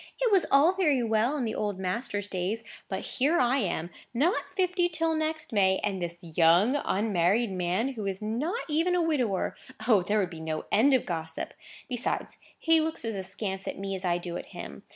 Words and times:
It 0.19 0.31
was 0.31 0.47
all 0.49 0.73
very 0.73 1.03
well 1.03 1.37
in 1.37 1.45
the 1.45 1.53
old 1.53 1.77
master's 1.79 2.25
days. 2.27 2.63
But 2.89 3.01
here 3.01 3.37
am 3.37 3.39
I, 3.39 3.89
not 4.15 4.49
fifty 4.49 4.89
till 4.89 5.13
next 5.13 5.53
May, 5.53 5.77
and 5.83 6.01
this 6.01 6.17
young, 6.23 6.75
unmarried 6.85 7.51
man, 7.51 7.89
who 7.89 8.07
is 8.07 8.19
not 8.19 8.61
even 8.67 8.95
a 8.95 9.01
widower! 9.03 9.55
O, 9.87 10.01
there 10.01 10.17
would 10.17 10.31
be 10.31 10.39
no 10.41 10.65
end 10.71 10.95
of 10.95 11.05
gossip. 11.05 11.53
Besides 11.87 12.39
he 12.57 12.81
looks 12.81 13.05
as 13.05 13.13
askance 13.13 13.67
at 13.67 13.77
me 13.77 13.93
as 13.93 14.03
I 14.03 14.17
do 14.17 14.37
at 14.37 14.47
him. 14.55 14.81